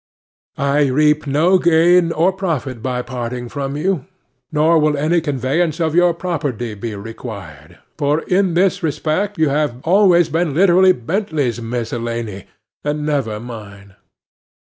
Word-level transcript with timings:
I 0.57 0.87
reap 0.87 1.27
no 1.27 1.59
gain 1.59 2.11
or 2.13 2.33
profit 2.33 2.81
by 2.81 3.03
parting 3.03 3.49
from 3.49 3.77
you, 3.77 4.07
nor 4.51 4.79
will 4.79 4.97
any 4.97 5.21
conveyance 5.21 5.79
of 5.79 5.93
your 5.93 6.11
property 6.15 6.73
be 6.73 6.95
required, 6.95 7.77
for, 7.99 8.21
in 8.21 8.55
this 8.55 8.81
respect, 8.81 9.37
you 9.37 9.49
have 9.49 9.79
always 9.83 10.27
been 10.27 10.55
literally 10.55 10.91
'Bentley's' 10.91 11.61
Miscellany, 11.61 12.47
and 12.83 13.05
never 13.05 13.39
mine. 13.39 13.93